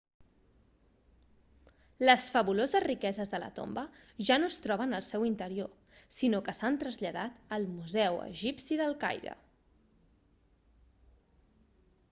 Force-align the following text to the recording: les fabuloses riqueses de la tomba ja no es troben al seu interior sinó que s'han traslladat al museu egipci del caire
les 2.03 2.23
fabuloses 2.35 2.83
riqueses 2.85 3.31
de 3.33 3.39
la 3.43 3.49
tomba 3.59 3.83
ja 4.29 4.37
no 4.43 4.47
es 4.53 4.57
troben 4.63 4.95
al 4.99 5.05
seu 5.07 5.25
interior 5.29 5.93
sinó 6.19 6.39
que 6.47 6.55
s'han 6.61 6.79
traslladat 6.85 7.37
al 7.57 7.67
museu 7.75 8.19
egipci 8.29 8.79
del 8.81 8.95
caire 9.05 9.35